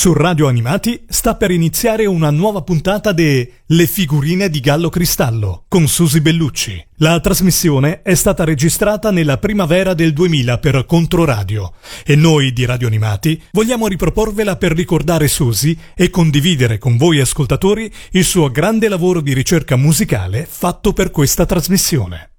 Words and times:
Su 0.00 0.14
Radio 0.14 0.48
Animati 0.48 1.04
sta 1.10 1.36
per 1.36 1.50
iniziare 1.50 2.06
una 2.06 2.30
nuova 2.30 2.62
puntata 2.62 3.12
de 3.12 3.56
Le 3.66 3.86
figurine 3.86 4.48
di 4.48 4.60
Gallo 4.60 4.88
Cristallo 4.88 5.64
con 5.68 5.88
Susi 5.88 6.22
Bellucci. 6.22 6.82
La 7.00 7.20
trasmissione 7.20 8.00
è 8.00 8.14
stata 8.14 8.44
registrata 8.44 9.10
nella 9.10 9.36
primavera 9.36 9.92
del 9.92 10.14
2000 10.14 10.56
per 10.56 10.86
Controradio 10.86 11.74
e 12.02 12.16
noi 12.16 12.54
di 12.54 12.64
Radio 12.64 12.86
Animati 12.86 13.42
vogliamo 13.52 13.88
riproporvela 13.88 14.56
per 14.56 14.72
ricordare 14.72 15.28
Susi 15.28 15.76
e 15.94 16.08
condividere 16.08 16.78
con 16.78 16.96
voi 16.96 17.20
ascoltatori 17.20 17.92
il 18.12 18.24
suo 18.24 18.50
grande 18.50 18.88
lavoro 18.88 19.20
di 19.20 19.34
ricerca 19.34 19.76
musicale 19.76 20.46
fatto 20.48 20.94
per 20.94 21.10
questa 21.10 21.44
trasmissione. 21.44 22.29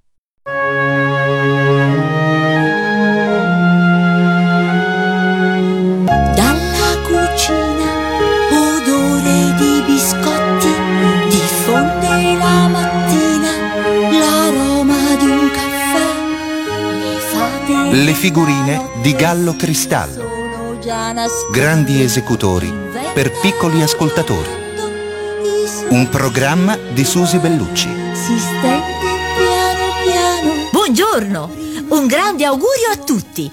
Le 17.93 18.13
figurine 18.13 18.89
di 19.01 19.13
Gallo 19.13 19.54
Cristallo. 19.57 20.79
Grandi 21.51 22.01
esecutori 22.01 22.73
per 23.13 23.37
piccoli 23.41 23.82
ascoltatori. 23.82 24.49
Un 25.89 26.07
programma 26.09 26.77
di 26.77 27.04
Susi 27.04 27.37
Bellucci. 27.39 27.89
Buongiorno! 30.71 31.54
Un 31.89 32.08
grande 32.08 32.45
augurio 32.45 32.91
a 32.94 32.95
tutti! 32.95 33.52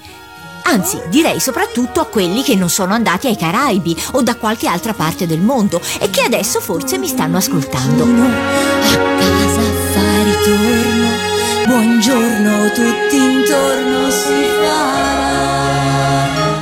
Anzi, 0.63 1.01
direi 1.09 1.41
soprattutto 1.41 1.99
a 1.99 2.05
quelli 2.05 2.41
che 2.41 2.55
non 2.55 2.69
sono 2.69 2.93
andati 2.93 3.27
ai 3.27 3.35
Caraibi 3.35 3.93
o 4.11 4.21
da 4.21 4.37
qualche 4.37 4.69
altra 4.69 4.93
parte 4.93 5.27
del 5.27 5.41
mondo 5.41 5.81
e 5.99 6.09
che 6.09 6.21
adesso 6.21 6.61
forse 6.61 6.97
mi 6.97 7.07
stanno 7.07 7.35
ascoltando. 7.35 8.03
A 8.03 8.97
casa 9.19 9.61
fa 9.91 10.23
ritorno 10.23 11.28
buongiorno 11.69 12.71
tutti 12.71 13.15
intorno 13.15 14.09
si 14.09 14.43
fa. 14.59 14.87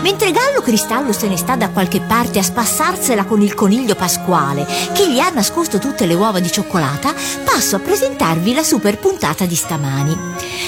Mentre 0.02 0.32
Gallo 0.32 0.60
Cristallo 0.62 1.14
se 1.14 1.30
ne 1.30 1.38
sta 1.38 1.56
da 1.56 1.70
qualche 1.70 2.02
parte 2.02 2.40
a 2.40 2.44
spassarsela 2.44 3.24
con 3.24 3.42
il 3.42 3.54
coniglio 3.54 3.96
pasquale, 3.96 4.68
che 4.94 5.10
gli 5.10 5.20
ha 5.20 5.30
nascosto 5.30 5.80
tutte 5.80 6.06
le 6.06 6.14
uova 6.14 6.42
di 6.42 6.52
cioccolata, 6.52 7.14
passo 7.46 7.78
a 7.78 7.80
presentarvi 7.80 8.54
la 8.54 8.64
super 8.64 9.00
puntata 9.00 9.46
di 9.46 9.56
stamani. 9.56 10.18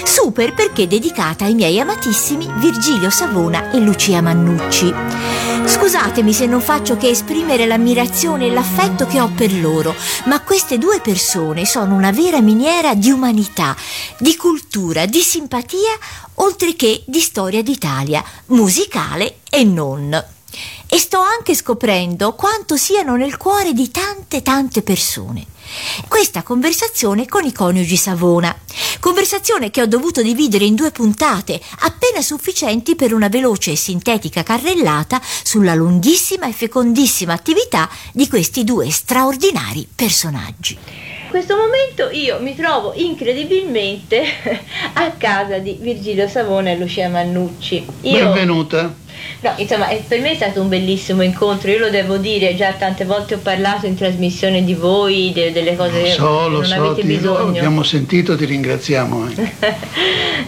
Super 0.06 0.54
perché 0.54 0.88
dedicata 0.88 1.44
ai 1.44 1.54
miei 1.54 1.78
amatissimi 1.80 2.50
Virgilio 2.56 3.10
Savona 3.10 3.72
e 3.72 3.80
Lucia 3.80 4.22
Mannucci. 4.22 4.94
Scusatemi 5.70 6.34
se 6.34 6.48
non 6.48 6.62
faccio 6.62 6.98
che 6.98 7.10
esprimere 7.10 7.68
l'ammirazione 7.68 8.48
e 8.48 8.52
l'affetto 8.52 9.06
che 9.06 9.22
ho 9.22 9.30
per 9.30 9.54
loro, 9.54 9.94
ma 10.26 10.42
queste 10.42 10.80
due 10.80 11.00
persone 11.00 11.64
sono 11.64 11.94
una 11.94 12.12
vera 12.12 12.42
miniera 12.42 12.96
di 12.96 13.12
umanità, 13.12 13.76
di 14.18 14.36
cultura, 14.36 15.06
di 15.06 15.20
simpatia, 15.20 15.96
oltre 16.36 16.76
che 16.76 17.04
di 17.06 17.20
storia 17.20 17.62
d'Italia, 17.62 18.24
musicale 18.48 19.42
e 19.48 19.64
non. 19.64 20.39
E 20.92 20.98
sto 20.98 21.20
anche 21.20 21.54
scoprendo 21.54 22.34
quanto 22.34 22.76
siano 22.76 23.16
nel 23.16 23.38
cuore 23.38 23.74
di 23.74 23.92
tante 23.92 24.42
tante 24.42 24.82
persone. 24.82 25.46
Questa 26.08 26.42
conversazione 26.42 27.28
con 27.28 27.46
i 27.46 27.54
coniugi 27.54 27.96
Savona. 27.96 28.58
Conversazione 29.00 29.70
che 29.70 29.84
ho 29.84 29.86
dovuto 29.86 30.24
dividere 30.24 30.66
in 30.66 30.74
due 30.74 30.90
puntate, 30.90 31.62
appena 31.82 32.24
sufficienti 32.24 32.96
per 32.96 33.14
una 33.14 33.28
veloce 33.28 33.74
e 33.74 33.76
sintetica 33.76 34.42
carrellata 34.42 35.22
sulla 35.44 35.76
lunghissima 35.76 36.48
e 36.48 36.54
fecondissima 36.54 37.34
attività 37.34 37.88
di 38.12 38.28
questi 38.28 38.64
due 38.64 38.90
straordinari 38.90 39.88
personaggi. 39.94 41.19
In 41.30 41.36
questo 41.36 41.56
momento 41.58 42.10
io 42.10 42.40
mi 42.42 42.56
trovo 42.56 42.92
incredibilmente 42.96 44.24
a 44.94 45.12
casa 45.16 45.60
di 45.60 45.78
Virgilio 45.80 46.28
Savona 46.28 46.72
e 46.72 46.76
Lucia 46.76 47.08
Mannucci. 47.08 47.86
Io... 48.02 48.26
Benvenuta. 48.26 48.92
No, 49.42 49.54
insomma, 49.58 49.90
per 50.08 50.22
me 50.22 50.32
è 50.32 50.36
stato 50.36 50.60
un 50.60 50.70
bellissimo 50.70 51.22
incontro, 51.22 51.70
io 51.70 51.78
lo 51.78 51.90
devo 51.92 52.18
dire, 52.18 52.56
già 52.56 52.72
tante 52.72 53.06
volte 53.06 53.36
ho 53.36 53.38
parlato 53.38 53.86
in 53.86 53.96
trasmissione 53.96 54.64
di 54.64 54.74
voi, 54.74 55.32
de- 55.32 55.52
delle 55.52 55.76
cose 55.76 56.02
che 56.02 56.12
so, 56.14 56.48
non 56.48 56.66
so, 56.66 56.74
avete 56.74 57.02
ti, 57.02 57.08
bisogno. 57.08 57.58
Abbiamo 57.58 57.84
sentito, 57.84 58.36
ti 58.36 58.46
ringraziamo. 58.46 59.30
Eh. 59.30 59.52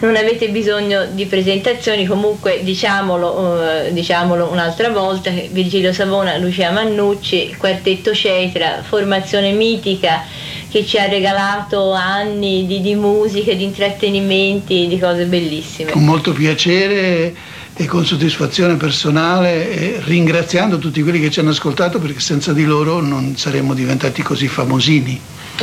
non 0.00 0.16
avete 0.16 0.48
bisogno 0.48 1.06
di 1.12 1.26
presentazioni, 1.26 2.06
comunque 2.06 2.58
diciamolo, 2.64 3.28
uh, 3.28 3.92
diciamolo 3.92 4.48
un'altra 4.50 4.88
volta, 4.88 5.30
Virgilio 5.30 5.92
Savona, 5.92 6.36
Lucia 6.38 6.72
Mannucci, 6.72 7.54
Quartetto 7.56 8.12
Cetra, 8.12 8.82
formazione 8.82 9.52
mitica 9.52 10.24
che 10.72 10.86
ci 10.86 10.96
ha 10.96 11.06
regalato 11.06 11.92
anni 11.92 12.66
di, 12.66 12.80
di 12.80 12.94
musica, 12.94 13.52
di 13.52 13.62
intrattenimenti, 13.62 14.88
di 14.88 14.98
cose 14.98 15.26
bellissime. 15.26 15.90
Con 15.90 16.02
molto 16.02 16.32
piacere 16.32 17.34
e 17.74 17.84
con 17.84 18.06
soddisfazione 18.06 18.76
personale 18.76 20.00
ringraziando 20.02 20.78
tutti 20.78 21.02
quelli 21.02 21.20
che 21.20 21.30
ci 21.30 21.40
hanno 21.40 21.50
ascoltato 21.50 21.98
perché 21.98 22.20
senza 22.20 22.54
di 22.54 22.64
loro 22.64 23.02
non 23.02 23.36
saremmo 23.36 23.74
diventati 23.74 24.22
così 24.22 24.48
famosini. 24.48 25.20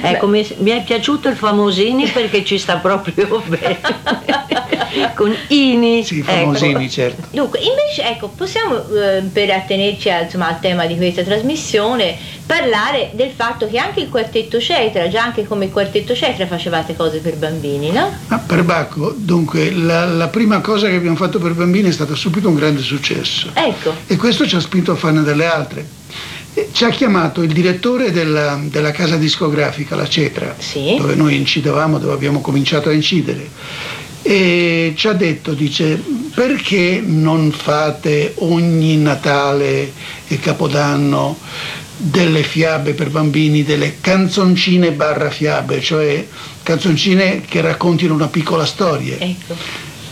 ecco, 0.00 0.28
mi, 0.28 0.46
mi, 0.58 0.70
è 0.70 0.84
piaciuto 0.84 1.28
il 1.28 1.36
famosini 1.36 2.06
perché 2.06 2.44
ci 2.44 2.56
sta 2.56 2.76
proprio 2.76 3.42
bene. 3.48 3.80
Con 5.14 5.34
Ini. 5.48 6.04
Sì, 6.04 6.22
famosini, 6.22 6.84
ecco. 6.84 6.92
certo. 6.92 7.28
Dunque, 7.30 7.60
invece, 7.60 8.08
ecco, 8.08 8.28
possiamo, 8.28 8.76
eh, 8.76 9.22
per 9.32 9.50
attenerci 9.50 10.10
a, 10.10 10.22
insomma, 10.22 10.48
al 10.48 10.60
tema 10.60 10.86
di 10.86 10.96
questa 10.96 11.22
trasmissione, 11.22 12.16
parlare 12.46 13.10
del 13.14 13.30
fatto 13.34 13.68
che 13.68 13.78
anche 13.78 14.00
il 14.00 14.08
quartetto 14.08 14.60
Cetra, 14.60 15.08
già 15.08 15.22
anche 15.22 15.44
come 15.46 15.70
quartetto 15.70 16.14
Cetra 16.14 16.46
facevate 16.46 16.94
cose 16.94 17.18
per 17.18 17.36
bambini, 17.36 17.90
no? 17.90 18.12
Ah, 18.28 18.38
per 18.38 18.62
Bacco, 18.64 19.14
dunque, 19.16 19.70
la, 19.72 20.04
la, 20.06 20.28
prima 20.28 20.60
cosa 20.60 20.88
che 20.88 20.96
abbiamo 20.96 21.16
fatto 21.16 21.38
per 21.38 21.52
bambini 21.52 21.88
è 21.88 21.92
stato 21.92 22.14
subito 22.14 22.48
un 22.48 22.54
grande 22.54 22.82
successo. 22.82 23.50
Ecco. 23.54 23.94
E 24.06 24.16
questo 24.16 24.46
ci 24.46 24.56
ha 24.56 24.60
spinto 24.60 24.92
a 24.92 24.96
farne 24.96 25.22
delle 25.22 25.46
altre. 25.46 25.86
Ci 26.70 26.84
ha 26.84 26.90
chiamato 26.90 27.42
il 27.42 27.52
direttore 27.52 28.12
della, 28.12 28.60
della 28.62 28.92
casa 28.92 29.16
discografica, 29.16 29.96
la 29.96 30.08
Cetra, 30.08 30.54
sì. 30.56 30.94
dove 30.96 31.16
noi 31.16 31.34
incidevamo, 31.36 31.98
dove 31.98 32.12
abbiamo 32.12 32.40
cominciato 32.40 32.90
a 32.90 32.92
incidere, 32.92 33.50
e 34.26 34.94
ci 34.96 35.06
ha 35.06 35.12
detto, 35.12 35.52
dice, 35.52 36.02
perché 36.34 37.02
non 37.04 37.52
fate 37.52 38.32
ogni 38.36 38.96
Natale 38.96 39.92
e 40.26 40.40
Capodanno 40.40 41.36
delle 41.94 42.42
fiabe 42.42 42.94
per 42.94 43.10
bambini, 43.10 43.64
delle 43.64 43.96
canzoncine 44.00 44.92
barra 44.92 45.28
fiabe, 45.28 45.82
cioè 45.82 46.26
canzoncine 46.62 47.42
che 47.42 47.60
raccontino 47.60 48.14
una 48.14 48.28
piccola 48.28 48.64
storia. 48.64 49.18
Ecco. 49.18 49.54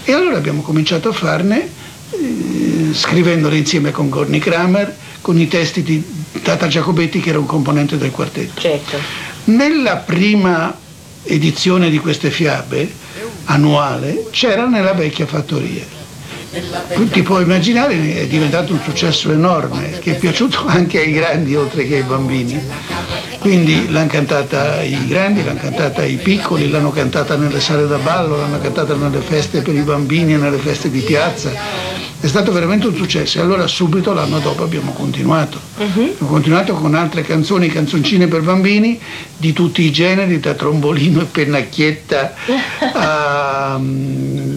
E 0.04 0.12
allora 0.12 0.36
abbiamo 0.36 0.60
cominciato 0.60 1.08
a 1.08 1.12
farne, 1.12 1.66
eh, 2.10 2.90
scrivendole 2.92 3.56
insieme 3.56 3.92
con 3.92 4.10
Gorni 4.10 4.40
Kramer, 4.40 4.94
con 5.22 5.38
i 5.38 5.48
testi 5.48 5.82
di 5.82 6.04
Tata 6.42 6.68
Giacobetti 6.68 7.18
che 7.18 7.30
era 7.30 7.38
un 7.38 7.46
componente 7.46 7.96
del 7.96 8.10
quartetto. 8.10 8.60
Certo. 8.60 8.98
Nella 9.44 9.96
prima 9.96 10.78
edizione 11.22 11.88
di 11.88 11.98
queste 11.98 12.30
fiabe, 12.30 13.00
annuale, 13.44 14.26
c'era 14.30 14.66
nella 14.66 14.92
vecchia 14.92 15.26
fattoria. 15.26 16.00
Ti 17.10 17.22
puoi 17.22 17.44
immaginare, 17.44 17.94
è 18.14 18.26
diventato 18.26 18.72
un 18.72 18.80
successo 18.82 19.32
enorme, 19.32 19.98
che 20.00 20.16
è 20.16 20.18
piaciuto 20.18 20.64
anche 20.68 20.98
ai 20.98 21.12
grandi 21.12 21.54
oltre 21.54 21.86
che 21.86 21.96
ai 21.96 22.02
bambini. 22.02 22.60
Quindi 23.38 23.90
l'hanno 23.90 24.08
cantata 24.08 24.82
i 24.82 25.06
grandi, 25.06 25.42
l'hanno 25.42 25.60
cantata 25.60 26.04
i 26.04 26.16
piccoli, 26.16 26.68
l'hanno 26.68 26.90
cantata 26.90 27.36
nelle 27.36 27.60
sale 27.60 27.86
da 27.86 27.96
ballo, 27.96 28.36
l'hanno 28.36 28.58
cantata 28.60 28.94
nelle 28.94 29.20
feste 29.20 29.62
per 29.62 29.74
i 29.74 29.80
bambini 29.80 30.34
e 30.34 30.36
nelle 30.36 30.58
feste 30.58 30.90
di 30.90 31.00
piazza 31.00 31.91
è 32.22 32.28
stato 32.28 32.52
veramente 32.52 32.86
un 32.86 32.94
successo 32.94 33.38
e 33.38 33.40
allora 33.40 33.66
subito 33.66 34.12
l'anno 34.12 34.38
dopo 34.38 34.62
abbiamo 34.62 34.92
continuato. 34.92 35.58
Uh-huh. 35.76 35.84
Abbiamo 35.84 36.28
continuato 36.28 36.72
con 36.74 36.94
altre 36.94 37.22
canzoni, 37.22 37.66
canzoncine 37.66 38.28
per 38.28 38.42
bambini 38.42 39.00
di 39.36 39.52
tutti 39.52 39.82
i 39.82 39.90
generi, 39.90 40.38
da 40.38 40.54
trombolino 40.54 41.22
e 41.22 41.24
pennacchietta 41.24 42.34
a 42.94 43.80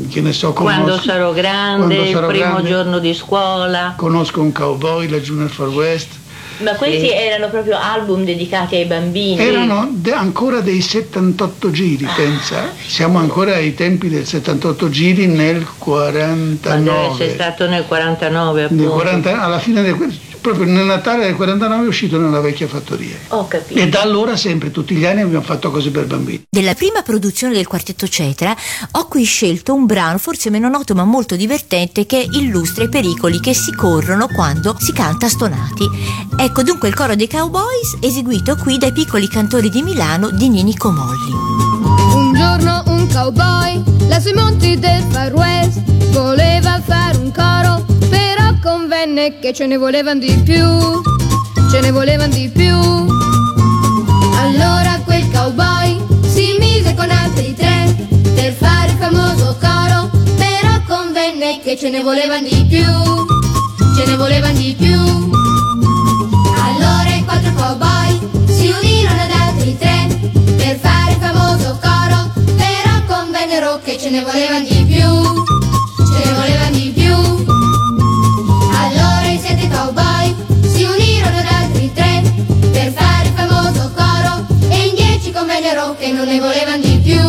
che 0.10 0.22
ne 0.22 0.32
so 0.32 0.54
conosco, 0.54 0.82
quando 0.82 1.02
sarò 1.02 1.34
grande, 1.34 1.96
quando 1.96 2.12
sarò 2.12 2.28
il 2.28 2.34
primo 2.34 2.52
grande, 2.52 2.70
giorno 2.70 3.00
di 3.00 3.14
scuola. 3.16 3.94
Conosco 3.98 4.42
un 4.42 4.52
cowboy, 4.52 5.10
la 5.10 5.18
Junior 5.18 5.50
Far 5.50 5.70
West. 5.70 6.24
Ma 6.58 6.76
questi 6.76 7.08
sì. 7.08 7.12
erano 7.12 7.50
proprio 7.50 7.78
album 7.78 8.24
dedicati 8.24 8.76
ai 8.76 8.86
bambini? 8.86 9.40
Erano 9.40 9.90
de- 9.92 10.14
ancora 10.14 10.60
dei 10.62 10.82
78 10.82 11.72
giri, 11.72 12.08
pensa. 12.16 12.72
Siamo 12.86 13.20
ancora 13.20 13.56
ai 13.56 13.74
tempi 13.74 14.10
del 14.10 14.26
78 14.26 14.90
giri 14.90 15.28
nel 15.28 15.66
49. 15.78 16.60
Quando 16.62 17.16
sei 17.16 17.30
stato 17.32 17.68
nel 17.68 17.86
49 17.86 18.64
appunto. 18.64 18.84
Nel 18.84 18.92
40, 18.92 19.42
alla 19.42 19.60
fine 19.60 19.82
del 19.82 19.96
proprio 20.46 20.72
nel 20.72 20.86
Natale 20.86 21.26
del 21.26 21.36
49 21.36 21.86
è 21.86 21.88
uscito 21.88 22.20
nella 22.20 22.40
vecchia 22.40 22.68
fattoria. 22.68 23.16
Ho 23.30 23.48
capito. 23.48 23.80
E 23.80 23.90
da 23.90 24.02
allora 24.02 24.36
sempre, 24.36 24.70
tutti 24.70 24.94
gli 24.94 25.04
anni 25.04 25.22
abbiamo 25.22 25.44
fatto 25.44 25.72
cose 25.72 25.90
per 25.90 26.06
bambini. 26.06 26.44
Della 26.48 26.76
prima 26.76 27.02
produzione 27.02 27.56
del 27.56 27.66
quartetto 27.66 28.08
Cetra 28.08 28.56
ho 28.92 29.08
qui 29.08 29.24
scelto 29.24 29.74
un 29.74 29.88
brano 29.88 30.20
forse 30.20 30.52
meno 30.52 30.70
noto 30.70 30.94
ma 30.94 31.04
molto 31.04 31.36
divertente 31.36 32.06
che 32.06 32.28
illustra 32.34 32.84
i 32.84 32.90
pericoli 32.90 33.40
che 33.40 33.56
si 33.56 33.74
corrono 33.74 34.28
quando 34.28 34.76
si 34.78 34.94
canta 34.94 35.28
stonati. 35.28 35.90
Ecco 36.38 36.62
dunque 36.62 36.90
il 36.90 36.94
coro 36.94 37.16
dei 37.16 37.28
Cowboys 37.28 37.98
eseguito 38.00 38.56
qui 38.56 38.78
dai 38.78 38.92
piccoli 38.92 39.28
cantori 39.28 39.70
di 39.70 39.82
Milano 39.82 40.30
di 40.30 40.48
Nini 40.48 40.78
Comolli. 40.78 41.32
Un 42.14 42.34
giorno 42.36 42.84
un 42.86 42.95
cowboy, 43.16 43.82
là 44.10 44.20
sui 44.20 44.34
monti 44.34 44.78
del 44.78 45.02
Far 45.10 45.34
West, 45.34 45.80
voleva 46.12 46.82
fare 46.86 47.18
un 47.18 47.32
coro, 47.32 47.86
però 48.10 48.54
convenne 48.62 49.40
che 49.40 49.54
ce 49.54 49.68
ne 49.68 49.78
volevano 49.78 50.20
di 50.20 50.36
più, 50.44 51.02
ce 51.72 51.80
ne 51.80 51.92
volevano 51.92 52.34
di 52.34 52.50
più. 52.50 52.76
Allora 54.38 55.00
quel 55.06 55.32
cowboy 55.32 55.98
si 56.28 56.58
mise 56.60 56.94
con 56.94 57.10
altri 57.10 57.56
tre 57.56 57.96
per 58.36 58.52
fare 58.52 58.92
il 58.92 58.98
famoso 58.98 59.58
coro, 59.62 60.10
però 60.36 60.82
convenne 60.86 61.62
che 61.64 61.78
ce 61.78 61.90
ne 61.90 62.04
volevano 62.04 62.46
di 62.46 62.66
più, 62.68 62.84
ce 63.96 64.06
ne 64.06 64.18
volevano 64.18 64.58
di 64.58 64.76
più. 64.78 65.00
Allora 66.68 67.16
i 67.16 67.24
quattro 67.24 67.54
cowboy 67.54 68.20
si 68.48 68.74
unirono 68.78 69.22
ad 69.22 69.32
altri 69.32 69.78
tre 69.78 70.06
per 70.58 70.78
fare 70.82 71.12
il 71.12 71.18
famoso 71.18 71.80
coro, 71.82 71.95
che 73.84 73.98
ce 73.98 74.10
ne 74.10 74.24
volevano 74.24 74.66
di 74.66 74.84
più, 74.86 75.46
ce 76.06 76.26
ne 76.26 76.34
volevano 76.34 76.70
di 76.72 76.92
più. 76.96 77.14
Allora 78.74 79.28
i 79.28 79.40
sette 79.40 79.68
cowboy 79.70 80.36
si 80.64 80.84
unirono 80.84 81.38
ad 81.38 81.46
altri 81.46 81.92
tre 81.94 82.22
per 82.72 82.92
fare 82.94 83.28
il 83.28 83.34
famoso 83.36 83.92
coro 83.96 84.46
e 84.70 84.88
in 84.88 84.96
dieci 84.96 85.32
convennero 85.32 85.96
che 85.98 86.12
non 86.12 86.26
ne 86.26 86.40
volevano 86.40 86.82
di 86.82 87.00
più, 87.00 87.20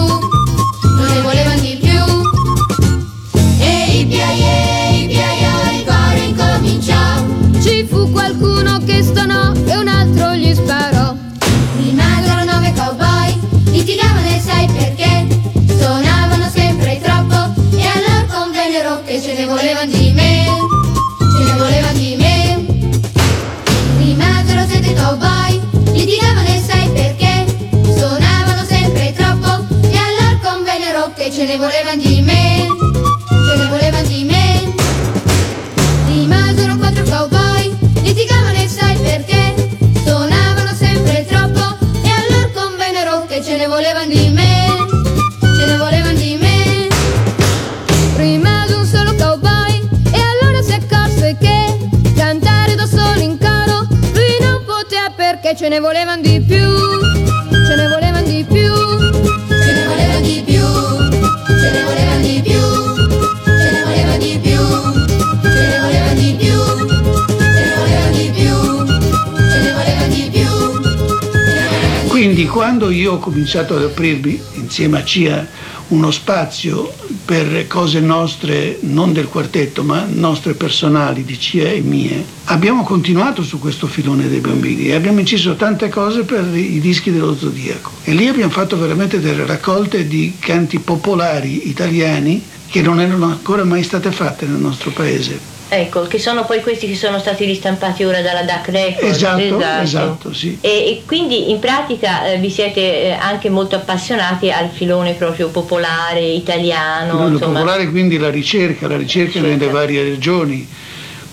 quando 72.56 72.88
io 72.88 73.12
ho 73.12 73.18
cominciato 73.18 73.76
ad 73.76 73.82
aprirvi 73.82 74.40
insieme 74.54 75.00
a 75.00 75.04
CIA 75.04 75.46
uno 75.88 76.10
spazio 76.10 76.90
per 77.22 77.66
cose 77.66 78.00
nostre, 78.00 78.78
non 78.80 79.12
del 79.12 79.28
quartetto, 79.28 79.82
ma 79.82 80.06
nostre 80.08 80.54
personali, 80.54 81.22
di 81.22 81.38
CIA 81.38 81.72
e 81.72 81.80
mie, 81.82 82.24
abbiamo 82.44 82.82
continuato 82.82 83.42
su 83.42 83.58
questo 83.58 83.86
filone 83.86 84.30
dei 84.30 84.40
bambini 84.40 84.86
e 84.86 84.94
abbiamo 84.94 85.20
inciso 85.20 85.54
tante 85.54 85.90
cose 85.90 86.22
per 86.22 86.46
i 86.56 86.80
dischi 86.80 87.12
dello 87.12 87.36
Zodiaco. 87.36 87.90
E 88.04 88.14
lì 88.14 88.26
abbiamo 88.26 88.50
fatto 88.50 88.78
veramente 88.78 89.20
delle 89.20 89.44
raccolte 89.44 90.06
di 90.06 90.36
canti 90.38 90.78
popolari 90.78 91.68
italiani 91.68 92.42
che 92.70 92.80
non 92.80 93.00
erano 93.00 93.26
ancora 93.26 93.64
mai 93.64 93.82
state 93.82 94.10
fatte 94.10 94.46
nel 94.46 94.58
nostro 94.58 94.92
paese. 94.92 95.55
Ecco, 95.68 96.02
che 96.02 96.20
sono 96.20 96.44
poi 96.44 96.60
questi 96.60 96.86
che 96.86 96.94
sono 96.94 97.18
stati 97.18 97.44
ristampati 97.44 98.04
ora 98.04 98.20
dalla 98.22 98.42
DAC 98.42 98.68
Records. 98.68 99.16
Esatto, 99.16 99.60
esatto, 99.82 100.32
sì. 100.32 100.58
E, 100.60 100.68
e 100.68 101.02
quindi 101.04 101.50
in 101.50 101.58
pratica 101.58 102.26
eh, 102.30 102.38
vi 102.38 102.50
siete 102.50 102.80
eh, 102.80 103.10
anche 103.10 103.50
molto 103.50 103.74
appassionati 103.74 104.50
al 104.50 104.68
filone 104.70 105.14
proprio 105.14 105.48
popolare, 105.48 106.20
italiano. 106.20 107.28
Insomma. 107.28 107.58
popolare 107.58 107.90
quindi 107.90 108.16
la 108.16 108.30
ricerca, 108.30 108.86
la 108.86 108.96
ricerca 108.96 109.40
Ricerca. 109.40 109.48
nelle 109.48 109.70
varie 109.70 110.02
regioni, 110.04 110.68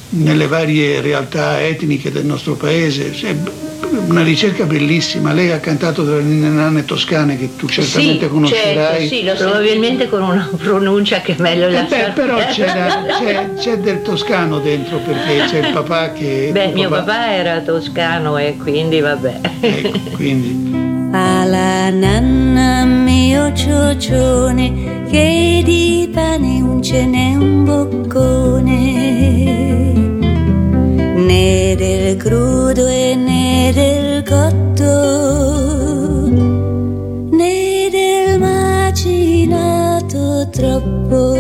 nelle 0.10 0.48
varie 0.48 1.00
realtà 1.02 1.62
etniche 1.62 2.12
del 2.12 2.26
nostro 2.26 2.56
paese. 2.56 3.12
È 3.12 3.36
una 4.08 4.24
ricerca 4.24 4.66
bellissima. 4.66 5.32
Lei 5.34 5.52
ha 5.52 5.60
cantato 5.60 6.04
delle 6.04 6.22
nanne 6.48 6.86
toscane 6.86 7.38
che 7.38 7.56
tu 7.56 7.68
certamente 7.68 8.26
sì, 8.26 8.32
conoscerai. 8.32 9.08
certo, 9.08 9.36
sì, 9.38 9.44
Probabilmente 9.44 10.10
con 10.10 10.22
una 10.24 10.50
pronuncia 10.58 11.22
che 11.22 11.36
è 11.36 11.42
meglio 11.42 11.68
Eh 11.68 11.72
beh, 11.72 11.76
lasciare. 11.82 12.12
però 12.14 12.38
c'è, 12.46 13.50
c'è 13.58 13.78
del 13.78 14.02
toscano 14.02 14.60
dentro 14.60 14.98
perché 14.98 15.46
c'è 15.48 15.68
il 15.68 15.74
papà 15.74 16.12
che... 16.12 16.50
Beh, 16.52 16.68
mio 16.74 16.90
papà 16.90 17.34
era 17.34 17.62
toscano 17.62 18.38
e 18.38 18.56
quindi 18.58 19.00
vabbè. 19.00 19.40
Ecco, 19.62 20.00
quindi 20.16 21.10
Alla 21.14 21.90
nanna 21.90 22.86
mio 22.86 23.54
ciocione 23.54 25.06
che 25.10 25.62
di 25.64 26.10
pane 26.12 26.62
un 26.62 26.82
ce 26.82 27.06
n'è 27.06 27.36
un 27.36 27.64
boccone 27.64 29.03
del 31.76 32.18
crudo 32.18 32.88
e 32.88 33.16
né 33.16 33.72
del 33.74 34.24
cotto 34.24 34.92
né 37.38 37.90
del 37.92 38.40
macinato 38.40 40.20
troppo. 40.50 41.36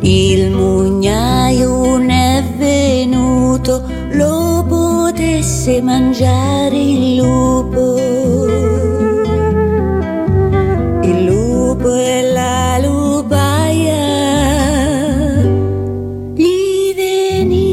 Il 0.00 0.50
mugnaio 0.50 1.78
non 1.98 2.10
è 2.10 2.42
venuto, 2.56 3.82
lo 4.12 4.64
potesse 4.66 5.82
mangiare 5.82 6.77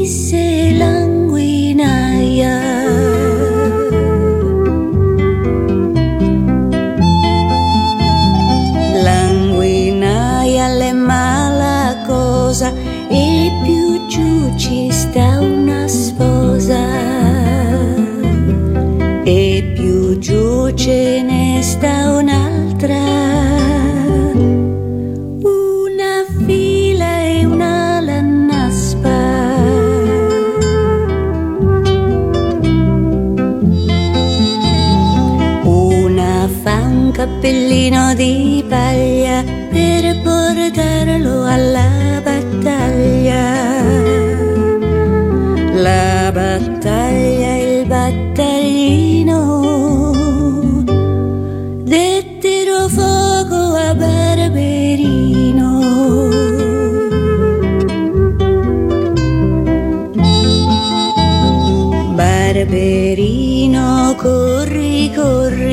say 0.08 0.45
cappellino 37.16 38.12
di 38.12 38.62
paglia 38.68 39.42
per 39.70 40.20
portarlo 40.22 41.46
alla 41.46 42.20
battaglia. 42.22 43.54
La 45.72 46.30
battaglia, 46.30 47.56
il 47.56 47.86
battaglino, 47.86 49.34
dettero 51.84 52.86
fuoco 52.88 53.76
a 53.76 53.94
Barberino. 53.94 55.80
Barberino, 62.14 64.14
corri, 64.18 65.10
corri 65.14 65.65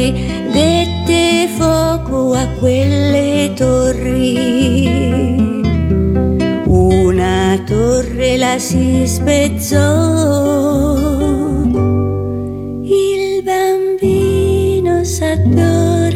a 2.34 2.48
quelle 2.60 3.54
torri. 3.56 4.92
Una 6.66 7.62
torre 7.66 8.38
la 8.38 8.58
si 8.60 9.04
spezzò, 9.06 9.82
il 12.82 13.44
bambino 13.44 15.04
s'addormentò. 15.04 16.12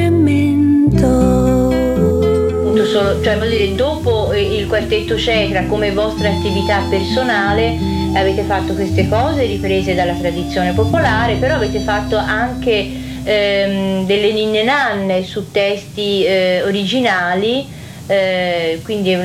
Cioè, 3.23 3.37
voglio 3.37 3.49
dire, 3.49 3.75
dopo 3.75 4.33
il 4.33 4.67
quartetto 4.67 5.17
Cetra 5.17 5.65
come 5.65 5.91
vostra 5.91 6.29
attività 6.29 6.83
personale 6.89 7.77
avete 8.13 8.43
fatto 8.43 8.73
queste 8.73 9.07
cose 9.07 9.45
riprese 9.45 9.93
dalla 9.93 10.13
tradizione 10.13 10.73
popolare, 10.73 11.35
però 11.35 11.55
avete 11.55 11.79
fatto 11.79 12.15
anche 12.17 13.05
ehm, 13.27 14.05
delle 14.05 14.31
ninne 14.31 14.63
nanne 14.63 15.23
su 15.23 15.51
testi 15.51 16.23
eh, 16.23 16.63
originali, 16.63 17.65
eh, 18.07 18.79
quindi 18.83 19.15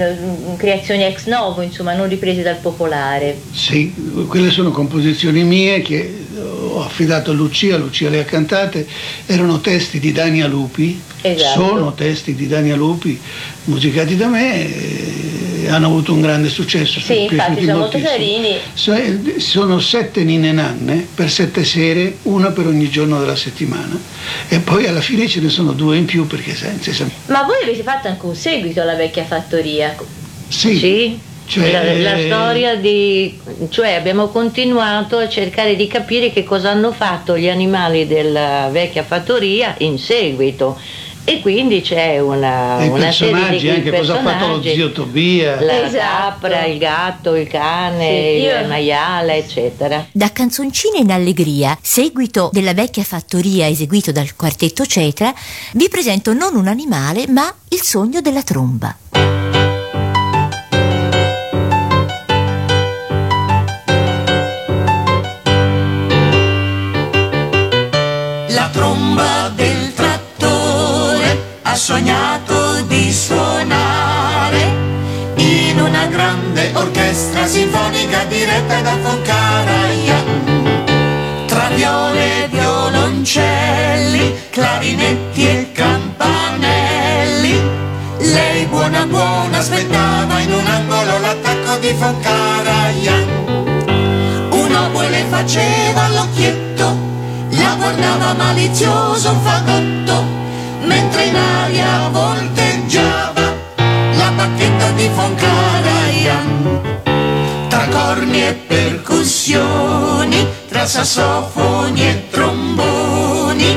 creazioni 0.56 1.04
ex 1.04 1.26
novo, 1.26 1.62
insomma, 1.62 1.94
non 1.94 2.08
riprese 2.08 2.42
dal 2.42 2.56
popolare. 2.56 3.40
Sì, 3.52 3.94
quelle 4.26 4.50
sono 4.50 4.72
composizioni 4.72 5.44
mie 5.44 5.82
che 5.82 6.20
ho 6.72 6.82
affidato 6.82 7.30
a 7.30 7.34
Lucia, 7.34 7.76
Lucia 7.76 8.08
le 8.08 8.20
ha 8.20 8.24
cantate, 8.24 8.86
erano 9.26 9.60
testi 9.60 10.00
di 10.00 10.10
Dania 10.10 10.46
Lupi, 10.48 11.00
Esatto. 11.20 11.60
sono 11.60 11.94
testi 11.94 12.34
di 12.34 12.48
Dania 12.48 12.74
Lupi 12.74 13.20
musicati 13.64 14.16
da 14.16 14.26
me 14.26 14.64
e 14.64 15.51
hanno 15.74 15.86
avuto 15.86 16.12
un 16.12 16.20
grande 16.20 16.48
successo. 16.48 17.00
Sì, 17.00 17.22
infatti 17.24 17.64
sono 17.64 17.78
molto 17.78 17.98
carini. 18.00 18.56
So- 18.74 18.94
Sono 19.38 19.78
sette 19.80 20.22
ninne 20.24 20.52
nanne 20.52 21.06
per 21.14 21.30
sette 21.30 21.64
sere, 21.64 22.18
una 22.22 22.50
per 22.50 22.66
ogni 22.66 22.88
giorno 22.88 23.18
della 23.18 23.36
settimana 23.36 23.98
e 24.48 24.58
poi 24.60 24.86
alla 24.86 25.00
fine 25.00 25.26
ce 25.28 25.40
ne 25.40 25.48
sono 25.48 25.72
due 25.72 25.96
in 25.96 26.04
più 26.04 26.26
perché 26.26 26.54
sa- 26.54 26.70
Ma 27.26 27.42
voi 27.42 27.62
avete 27.62 27.82
fatto 27.82 28.08
anche 28.08 28.26
un 28.26 28.34
seguito 28.34 28.80
alla 28.80 28.94
vecchia 28.94 29.24
fattoria. 29.24 29.94
Sì, 30.48 30.76
Sì, 30.78 31.18
cioè, 31.46 31.72
la, 31.72 32.12
la 32.14 32.18
storia 32.18 32.76
di... 32.76 33.38
cioè 33.70 33.94
abbiamo 33.94 34.28
continuato 34.28 35.16
a 35.18 35.28
cercare 35.28 35.76
di 35.76 35.86
capire 35.86 36.30
che 36.32 36.44
cosa 36.44 36.70
hanno 36.70 36.92
fatto 36.92 37.36
gli 37.38 37.48
animali 37.48 38.06
della 38.06 38.68
vecchia 38.70 39.02
fattoria 39.02 39.74
in 39.78 39.98
seguito. 39.98 40.78
E 41.24 41.40
quindi 41.40 41.82
c'è 41.82 42.18
una, 42.18 42.80
e 42.80 42.86
i 42.86 42.88
una 42.88 43.12
serie 43.12 43.32
personaggi, 43.34 43.60
di 43.60 43.70
anche 43.70 43.90
cosa 43.96 44.18
ha 44.18 44.22
fatto 44.22 44.46
lo 44.48 44.62
zio 44.62 44.90
Tobia. 44.90 45.60
La 45.60 45.84
Esatto. 45.86 45.98
capra, 46.40 46.64
il 46.66 46.78
gatto, 46.78 47.34
il 47.36 47.46
cane, 47.46 48.08
Sì, 48.08 48.42
io- 48.42 48.58
il 48.60 48.66
maiale, 48.66 49.36
eccetera. 49.36 50.04
Da 50.10 50.32
Canzoncine 50.32 50.98
in 50.98 51.12
Allegria, 51.12 51.78
seguito 51.80 52.50
della 52.52 52.74
vecchia 52.74 53.04
fattoria 53.04 53.68
eseguito 53.68 54.10
dal 54.10 54.34
quartetto 54.34 54.84
Cetra, 54.84 55.32
vi 55.74 55.88
presento 55.88 56.32
non 56.32 56.56
un 56.56 56.66
animale, 56.66 57.26
ma 57.28 57.54
il 57.68 57.80
sogno 57.82 58.20
della 58.20 58.42
tromba. 58.42 58.96
Sognato 71.82 72.80
di 72.82 73.12
suonare 73.12 74.60
in 75.34 75.80
una 75.80 76.06
grande 76.06 76.70
orchestra 76.74 77.44
sinfonica 77.44 78.22
diretta 78.26 78.80
da 78.82 78.96
Foncaraia. 79.02 80.22
Tra 81.46 81.68
viole 81.74 82.44
e 82.44 82.48
violoncelli, 82.48 84.32
clarinetti 84.50 85.44
e 85.44 85.72
campanelli, 85.72 87.60
lei 88.30 88.64
buona 88.66 89.04
buona 89.04 89.58
aspettava 89.58 90.38
in 90.38 90.52
un 90.52 90.64
angolo 90.64 91.18
l'attacco 91.18 91.78
di 91.78 91.92
Foncaraia. 91.98 93.16
Un 94.50 94.72
oboe 94.72 95.08
le 95.08 95.24
faceva 95.28 96.08
l'occhietto, 96.10 96.96
la 97.48 97.74
guardava 97.74 98.34
malizioso 98.34 99.32
un 99.32 99.40
fagotto, 99.42 100.31
in 101.24 101.36
aria 101.36 102.08
volteggiava 102.08 103.54
la 104.14 104.30
bacchetta 104.34 104.90
di 104.92 105.08
Foncaraia. 105.14 106.38
Tra 107.68 107.86
corni 107.88 108.46
e 108.46 108.52
percussioni, 108.54 110.46
tra 110.68 110.86
sassofoni 110.86 112.08
e 112.08 112.28
tromboni, 112.30 113.76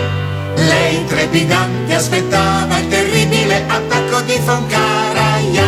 lei 0.55 1.05
trepidante 1.05 1.93
aspettava 1.93 2.77
il 2.79 2.87
terribile 2.87 3.63
attacco 3.67 4.21
di 4.21 4.39
Foncaraia. 4.43 5.65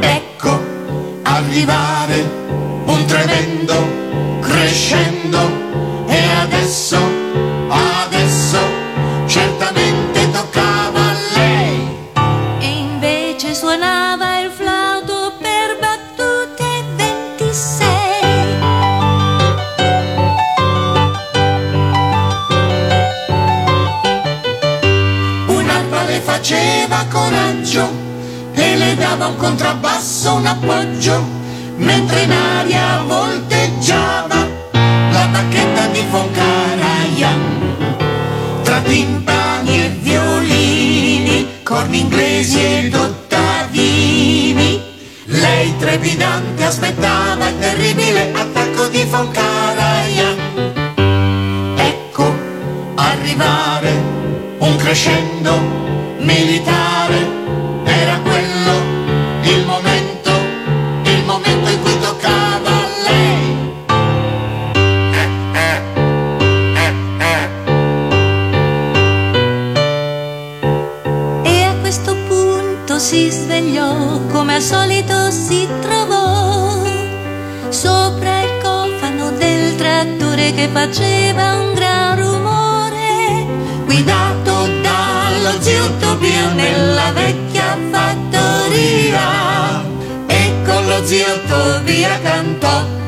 Ecco 0.00 0.62
arrivare 1.22 2.42
un 2.84 3.04
tremendo 3.06 4.02
crescendo 4.40 6.06
e 6.06 6.18
adesso 6.42 7.23
dava 29.24 29.26
un 29.26 29.36
contrabbasso, 29.36 30.34
un 30.34 30.46
appoggio, 30.46 31.22
mentre 31.76 32.22
in 32.22 32.32
aria 32.32 33.02
volteggiava 33.06 34.46
la 35.10 35.26
bacchetta 35.26 35.86
di 35.86 36.04
Foncaraia. 36.10 37.30
Tra 38.62 38.80
timpani 38.80 39.84
e 39.84 39.88
violini, 40.00 41.46
corni 41.62 42.00
inglesi 42.00 42.60
ed 42.60 42.94
ottavini, 42.94 44.82
lei 45.24 45.76
trepidante 45.78 46.64
aspettava 46.64 47.48
il 47.48 47.58
terribile 47.58 48.32
attacco 48.34 48.88
di 48.88 49.06
Foncaraia. 49.08 50.34
Ecco 51.76 52.34
arrivare 52.96 54.02
un 54.58 54.76
crescendo 54.76 55.58
militare. 56.18 57.33
Al 74.54 74.62
solito 74.62 75.32
si 75.32 75.66
trovò 75.80 76.80
sopra 77.70 78.42
il 78.42 78.50
cofano 78.62 79.32
del 79.32 79.74
trattore 79.74 80.52
che 80.52 80.68
faceva 80.68 81.58
un 81.58 81.74
gran 81.74 82.20
rumore, 82.20 83.46
Guidato 83.84 84.68
dallo 84.80 85.60
zio 85.60 85.96
Tobia 85.98 86.52
nella 86.52 87.10
vecchia 87.10 87.76
fattoria. 87.90 89.82
E 90.28 90.52
con 90.64 90.86
lo 90.86 91.04
zio 91.04 91.40
Tobia 91.48 92.20
cantò. 92.22 93.03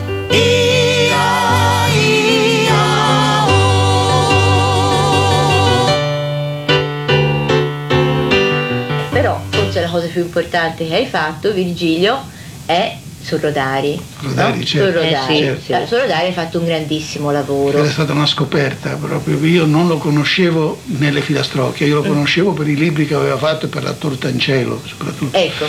Cosa 9.97 10.09
più 10.09 10.23
importante 10.23 10.87
che 10.87 10.95
hai 10.95 11.07
fatto, 11.07 11.53
Virgilio, 11.53 12.23
è 12.67 12.99
su 13.27 13.39
Rodari. 13.39 14.01
Rodari, 14.21 14.59
no? 14.59 14.65
certo. 14.65 14.87
Su 14.87 15.05
Rodari. 15.05 15.41
Eh, 15.41 15.57
sì, 15.59 15.65
sì. 15.65 15.73
Eh, 15.73 15.87
Su 15.89 15.97
Rodari 15.97 16.27
hai 16.27 16.33
fatto 16.33 16.61
un 16.61 16.67
grandissimo 16.67 17.33
lavoro. 17.33 17.79
Era 17.79 17.91
stata 17.91 18.13
una 18.13 18.27
scoperta 18.27 18.91
proprio, 18.95 19.45
io 19.45 19.65
non 19.65 19.89
lo 19.89 19.99
conoscevo 19.99 20.81
nelle 20.85 21.21
filastrocche, 21.23 21.85
io 21.87 21.97
lo 21.97 22.03
conoscevo 22.03 22.53
per 22.53 22.69
i 22.69 22.77
libri 22.77 23.05
che 23.05 23.15
aveva 23.15 23.37
fatto 23.37 23.67
e 23.67 23.69
per 23.69 23.83
la 23.83 23.93
Tortancelo 23.95 24.81
soprattutto, 24.87 25.37
Ecco, 25.37 25.65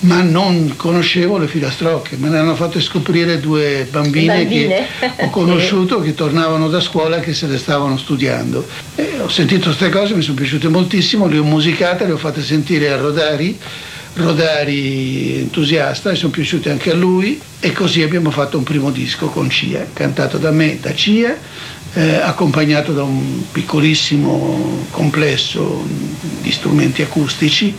ma 0.00 0.22
non 0.22 0.74
conoscevo 0.76 1.36
le 1.36 1.46
filastrocche, 1.46 2.16
me 2.16 2.30
ne 2.30 2.38
hanno 2.38 2.54
fatto 2.54 2.80
scoprire 2.80 3.38
due 3.38 3.86
bambine, 3.90 4.38
Bambine? 4.38 4.86
che 4.98 5.24
ho 5.24 5.28
conosciuto 5.30 6.00
che 6.00 6.14
tornavano 6.14 6.68
da 6.68 6.80
scuola 6.80 7.18
e 7.18 7.20
che 7.20 7.34
se 7.34 7.46
le 7.46 7.58
stavano 7.58 7.98
studiando. 7.98 8.66
E 8.94 9.16
ho 9.20 9.28
sentito 9.28 9.64
queste 9.64 9.90
cose, 9.90 10.14
mi 10.14 10.22
sono 10.22 10.36
piaciute 10.36 10.68
moltissimo, 10.68 11.26
le 11.26 11.36
ho 11.36 11.44
musicate, 11.44 12.06
le 12.06 12.12
ho 12.12 12.16
fatte 12.16 12.42
sentire 12.42 12.90
a 12.90 12.96
Rodari. 12.96 13.58
Rodari 14.14 15.38
entusiasta 15.38 16.10
e 16.10 16.14
sono 16.14 16.30
piaciute 16.30 16.70
anche 16.70 16.92
a 16.92 16.94
lui 16.94 17.40
e 17.58 17.72
così 17.72 18.02
abbiamo 18.02 18.30
fatto 18.30 18.56
un 18.56 18.62
primo 18.62 18.90
disco 18.90 19.26
con 19.26 19.50
Cia, 19.50 19.86
cantato 19.92 20.38
da 20.38 20.52
me, 20.52 20.78
da 20.80 20.94
Cia, 20.94 21.36
eh, 21.94 22.14
accompagnato 22.16 22.92
da 22.92 23.02
un 23.02 23.42
piccolissimo 23.50 24.86
complesso 24.90 25.84
di 26.40 26.52
strumenti 26.52 27.02
acustici. 27.02 27.76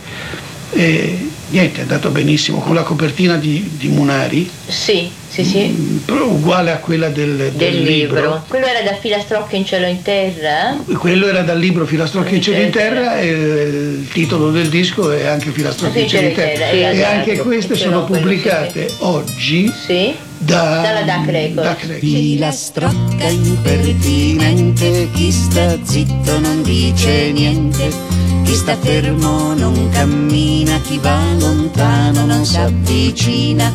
E 0.72 1.28
niente, 1.50 1.78
è 1.78 1.82
andato 1.82 2.10
benissimo 2.10 2.58
con 2.58 2.74
la 2.74 2.82
copertina 2.82 3.36
di, 3.36 3.70
di 3.76 3.88
Munari. 3.88 4.50
Sì, 4.66 5.10
sì, 5.36 5.44
sì. 5.44 6.02
Uguale 6.08 6.70
a 6.70 6.78
quella 6.78 7.08
del, 7.08 7.36
del, 7.36 7.52
del 7.52 7.82
libro. 7.82 8.16
libro. 8.16 8.44
Quello 8.48 8.64
era 8.64 8.80
da 8.80 8.94
Filastrocche 8.94 9.56
in 9.56 9.66
cielo 9.66 9.86
in 9.86 10.00
terra? 10.00 10.76
Quello 10.96 11.26
era 11.26 11.42
dal 11.42 11.58
libro 11.58 11.84
Filastrocche 11.84 12.36
in 12.36 12.40
cielo 12.40 12.62
in 12.62 12.70
terra 12.70 13.18
e 13.18 13.26
il 13.26 14.08
titolo 14.10 14.50
del 14.50 14.68
disco 14.68 15.12
è 15.12 15.26
anche 15.26 15.50
Filastrocche 15.50 16.00
in 16.00 16.08
cielo 16.08 16.28
in 16.28 16.34
terra. 16.34 16.70
Sì, 16.70 16.76
e 16.76 16.82
esatto. 16.84 17.14
anche 17.14 17.36
queste 17.38 17.74
sono 17.74 18.04
pubblicate 18.04 18.90
oggi 19.00 19.70
sì. 19.70 20.14
da, 20.38 20.80
dalla 20.80 21.02
DAC 21.02 21.26
Records. 21.28 21.98
Filastrocca 21.98 23.28
impertinente, 23.28 25.08
chi 25.12 25.30
sta 25.30 25.76
zitto 25.82 26.38
non 26.38 26.62
dice 26.62 27.30
niente 27.32 28.24
chi 28.46 28.54
sta 28.54 28.76
fermo 28.76 29.54
non 29.54 29.88
cammina, 29.90 30.80
chi 30.80 30.98
va 30.98 31.20
lontano 31.36 32.24
non 32.26 32.44
si 32.44 32.56
avvicina, 32.56 33.72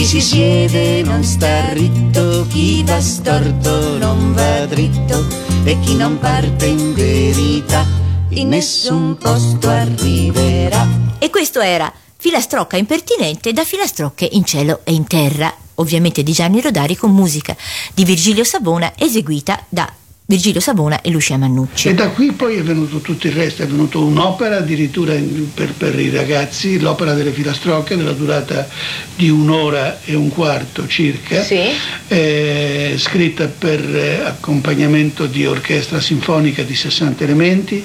chi 0.00 0.06
si 0.06 0.20
siede 0.22 1.02
non 1.02 1.22
sta 1.22 1.74
ritto, 1.74 2.46
chi 2.48 2.82
va 2.84 2.98
storto 3.02 3.98
non 3.98 4.32
va 4.32 4.64
dritto 4.64 5.26
e 5.62 5.78
chi 5.80 5.94
non 5.94 6.18
parte 6.18 6.64
in 6.64 6.94
verità 6.94 7.86
in 8.30 8.48
nessun 8.48 9.18
posto 9.18 9.68
arriverà. 9.68 10.88
E 11.18 11.28
questo 11.28 11.60
era 11.60 11.92
Filastrocca 12.16 12.78
impertinente 12.78 13.52
da 13.52 13.62
Filastrocche 13.62 14.26
in 14.32 14.46
cielo 14.46 14.80
e 14.84 14.94
in 14.94 15.06
terra, 15.06 15.54
ovviamente 15.74 16.22
di 16.22 16.32
Gianni 16.32 16.62
Rodari 16.62 16.96
con 16.96 17.12
musica 17.12 17.54
di 17.92 18.04
Virgilio 18.06 18.44
Savona 18.44 18.94
eseguita 18.96 19.66
da 19.68 19.99
Virgilio 20.30 20.60
Savona 20.60 21.00
e 21.00 21.10
Lucia 21.10 21.36
Mannucci. 21.36 21.88
E 21.88 21.94
da 21.94 22.10
qui 22.10 22.30
poi 22.30 22.54
è 22.54 22.62
venuto 22.62 23.00
tutto 23.00 23.26
il 23.26 23.32
resto, 23.32 23.64
è 23.64 23.66
venuta 23.66 23.98
un'opera 23.98 24.58
addirittura 24.58 25.12
per, 25.52 25.72
per, 25.72 25.98
i 25.98 26.08
ragazzi, 26.08 26.78
l'opera 26.78 27.14
delle 27.14 27.32
filastrocche 27.32 27.96
della 27.96 28.12
durata 28.12 28.68
di 29.16 29.28
un'ora 29.28 29.98
e 30.04 30.14
un 30.14 30.28
quarto 30.28 30.86
circa, 30.86 31.42
sì. 31.42 31.58
eh, 32.06 32.94
scritta 32.96 33.48
per 33.48 33.80
eh, 33.80 34.20
accompagnamento 34.24 35.26
di 35.26 35.44
orchestra 35.44 36.00
sinfonica 36.00 36.62
di 36.62 36.76
60 36.76 37.24
elementi. 37.24 37.84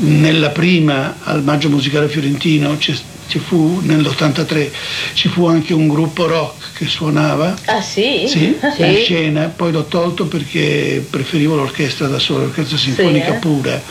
Nella 0.00 0.50
prima 0.50 1.16
al 1.24 1.42
Maggio 1.42 1.68
Musicale 1.68 2.06
Fiorentino 2.06 2.76
c'è 2.78 2.94
ci 3.28 3.38
fu 3.38 3.80
nell'83 3.82 4.70
ci 5.12 5.28
fu 5.28 5.46
anche 5.46 5.74
un 5.74 5.86
gruppo 5.86 6.26
rock 6.26 6.67
che 6.78 6.86
suonava 6.86 7.56
ah 7.64 7.82
sì? 7.82 8.26
Sì, 8.28 8.56
sì. 8.74 8.82
in 8.86 8.96
scena 8.96 9.52
poi 9.54 9.72
l'ho 9.72 9.84
tolto 9.84 10.26
perché 10.26 11.04
preferivo 11.10 11.56
l'orchestra 11.56 12.06
da 12.06 12.20
sola 12.20 12.44
l'orchestra 12.44 12.76
sinfonica 12.76 13.26
sì, 13.26 13.32
eh? 13.32 13.38
pura 13.38 13.82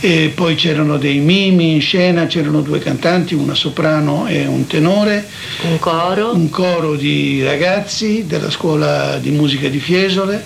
e 0.00 0.32
poi 0.34 0.56
c'erano 0.56 0.98
dei 0.98 1.18
mimi 1.18 1.74
in 1.74 1.80
scena 1.80 2.26
c'erano 2.26 2.60
due 2.60 2.80
cantanti 2.80 3.34
una 3.34 3.54
soprano 3.54 4.26
e 4.26 4.44
un 4.46 4.66
tenore 4.66 5.28
un 5.62 5.78
coro 5.78 6.34
un 6.34 6.50
coro 6.50 6.96
di 6.96 7.42
ragazzi 7.44 8.26
della 8.26 8.50
scuola 8.50 9.16
di 9.18 9.30
musica 9.30 9.68
di 9.68 9.78
Fiesole 9.78 10.44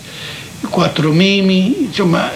quattro 0.69 1.11
mimi 1.11 1.85
insomma 1.85 2.31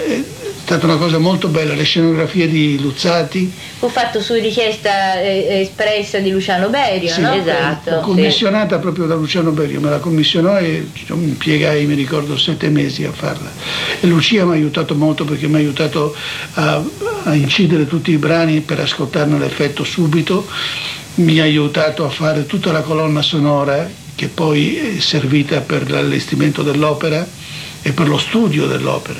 eh, 0.72 0.78
stata 0.78 0.86
una 0.86 0.96
cosa 0.96 1.18
molto 1.18 1.48
bella, 1.48 1.74
le 1.74 1.82
scenografie 1.82 2.48
di 2.48 2.80
Luzzati. 2.80 3.52
Fu 3.78 3.88
fatto 3.88 4.20
su 4.20 4.34
richiesta 4.34 5.20
eh, 5.20 5.60
espressa 5.60 6.18
di 6.18 6.30
Luciano 6.30 6.68
Berio, 6.68 7.12
sì, 7.12 7.20
no? 7.20 7.32
Esatto. 7.32 8.00
Commissionata 8.00 8.76
sì. 8.76 8.80
proprio 8.80 9.06
da 9.06 9.14
Luciano 9.14 9.50
Berio, 9.50 9.80
me 9.80 9.90
la 9.90 9.98
commissionò 9.98 10.58
e 10.58 10.86
mi 11.08 11.24
impiegai, 11.24 11.84
mi 11.86 11.94
ricordo, 11.94 12.38
sette 12.38 12.68
mesi 12.68 13.04
a 13.04 13.12
farla. 13.12 13.50
E 14.00 14.06
Lucia 14.06 14.44
mi 14.44 14.52
ha 14.52 14.54
aiutato 14.54 14.94
molto 14.94 15.24
perché 15.24 15.46
mi 15.46 15.56
ha 15.56 15.58
aiutato 15.58 16.14
a, 16.54 16.82
a 17.24 17.34
incidere 17.34 17.86
tutti 17.86 18.10
i 18.10 18.18
brani 18.18 18.60
per 18.60 18.80
ascoltarne 18.80 19.38
l'effetto 19.38 19.84
subito, 19.84 20.46
mi 21.16 21.38
ha 21.40 21.42
aiutato 21.42 22.04
a 22.06 22.08
fare 22.08 22.46
tutta 22.46 22.72
la 22.72 22.80
colonna 22.80 23.20
sonora 23.20 24.00
che 24.14 24.28
poi 24.28 24.76
è 24.76 25.00
servita 25.00 25.60
per 25.60 25.90
l'allestimento 25.90 26.62
dell'opera 26.62 27.26
e 27.82 27.92
per 27.92 28.08
lo 28.08 28.16
studio 28.16 28.66
dell'opera. 28.66 29.18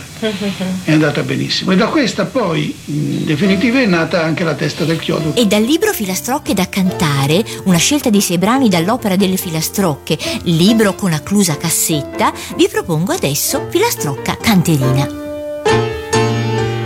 È 0.84 0.92
andata 0.92 1.22
benissimo. 1.22 1.72
E 1.72 1.76
da 1.76 1.86
questa 1.86 2.24
poi, 2.24 2.74
in 2.86 3.24
definitiva, 3.24 3.80
è 3.80 3.86
nata 3.86 4.22
anche 4.22 4.44
la 4.44 4.54
testa 4.54 4.84
del 4.84 4.98
chiodo. 4.98 5.34
E 5.34 5.46
dal 5.46 5.62
libro 5.62 5.92
Filastrocche 5.92 6.54
da 6.54 6.68
cantare, 6.68 7.44
una 7.64 7.78
scelta 7.78 8.08
di 8.08 8.20
sei 8.20 8.38
brani 8.38 8.68
dall'opera 8.68 9.16
delle 9.16 9.36
Filastrocche, 9.36 10.16
libro 10.44 10.94
con 10.94 11.12
acclusa 11.12 11.56
cassetta, 11.56 12.32
vi 12.56 12.68
propongo 12.68 13.12
adesso 13.12 13.66
Filastrocca 13.68 14.36
Canterina. 14.40 15.08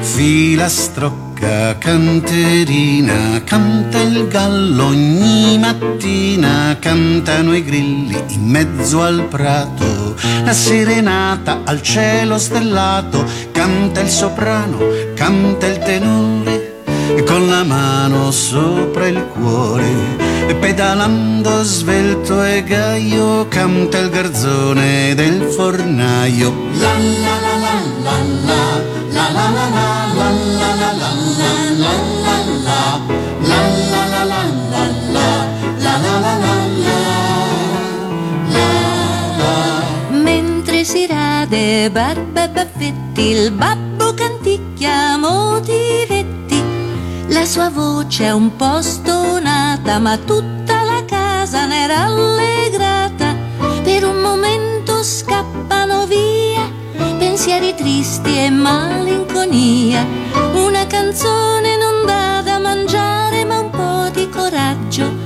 Filastrocca 0.00 1.25
canterina, 1.78 3.42
canta 3.44 4.00
il 4.00 4.26
gallo 4.28 4.86
ogni 4.86 5.58
mattina, 5.58 6.76
cantano 6.78 7.54
i 7.54 7.64
grilli 7.64 8.22
in 8.28 8.48
mezzo 8.48 9.02
al 9.02 9.24
prato, 9.28 10.14
la 10.44 10.52
serenata 10.52 11.60
al 11.64 11.82
cielo 11.82 12.38
stellato, 12.38 13.24
canta 13.52 14.00
il 14.00 14.08
soprano, 14.08 14.78
canta 15.14 15.66
il 15.66 15.78
tenore, 15.78 16.82
con 17.26 17.48
la 17.48 17.64
mano 17.64 18.30
sopra 18.30 19.06
il 19.06 19.24
cuore, 19.26 19.88
pedalando 20.60 21.62
svelto 21.62 22.42
e 22.42 22.62
gaio, 22.64 23.46
canta 23.48 23.98
il 23.98 24.10
garzone 24.10 25.14
del 25.14 25.42
fornaio. 25.42 26.52
La 26.78 26.92
la 26.92 27.40
la 27.40 27.58
la. 27.58 27.76
La 28.06 28.22
la 28.22 28.60
la 29.10 29.30
la 29.30 29.50
la 29.50 29.68
la 29.68 29.95
Mentre 40.96 41.04
si 41.04 41.06
rade 41.06 41.90
barba 41.90 42.48
baffetti 42.48 43.28
il 43.28 43.50
babbo 43.52 44.14
canticchia 44.14 45.18
motivetti 45.18 46.62
la 47.28 47.44
sua 47.44 47.68
voce 47.68 48.24
è 48.24 48.32
un 48.32 48.56
po' 48.56 48.80
stonata 48.80 49.98
ma 49.98 50.16
tutta 50.16 50.82
la 50.84 51.04
casa 51.04 51.66
ne 51.66 51.86
rallegrata 51.86 53.34
per 53.82 54.04
un 54.04 54.22
momento 54.22 55.02
scappano 55.02 56.06
via 56.06 56.66
pensieri 57.18 57.74
tristi 57.74 58.38
e 58.38 58.50
malinconia. 58.50 60.04
Una 60.54 60.86
canzone 60.86 61.76
non 61.76 62.06
dà 62.06 62.40
da 62.42 62.58
mangiare, 62.58 63.44
ma 63.44 63.58
un 63.58 63.70
po' 63.70 64.08
di 64.12 64.28
coraggio 64.28 65.25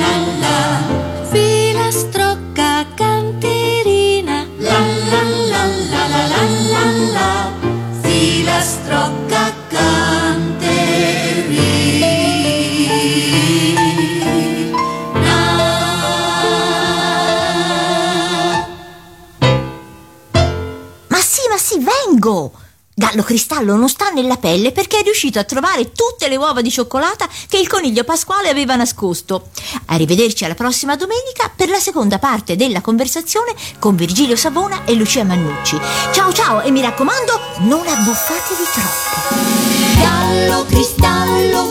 Gallo 22.93 23.23
Cristallo 23.23 23.75
non 23.77 23.87
sta 23.87 24.09
nella 24.09 24.35
pelle 24.35 24.73
perché 24.73 24.99
è 24.99 25.03
riuscito 25.03 25.39
a 25.39 25.45
trovare 25.45 25.91
tutte 25.93 26.27
le 26.27 26.35
uova 26.35 26.59
di 26.61 26.69
cioccolata 26.69 27.27
che 27.47 27.57
il 27.57 27.67
coniglio 27.67 28.03
Pasquale 28.03 28.49
aveva 28.49 28.75
nascosto. 28.75 29.49
Arrivederci 29.85 30.43
alla 30.43 30.55
prossima 30.55 30.97
domenica 30.97 31.49
per 31.55 31.69
la 31.69 31.79
seconda 31.79 32.19
parte 32.19 32.57
della 32.57 32.81
conversazione 32.81 33.53
con 33.79 33.95
Virgilio 33.95 34.35
Savona 34.35 34.83
e 34.83 34.93
Lucia 34.93 35.23
Mannucci. 35.23 35.79
Ciao 36.11 36.33
ciao 36.33 36.61
e 36.61 36.69
mi 36.69 36.81
raccomando, 36.81 37.39
non 37.59 37.87
abbuffatevi 37.87 38.63
troppo. 38.73 40.01
Gallo 40.01 40.65
Cristallo, 40.65 41.70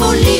política. 0.00 0.39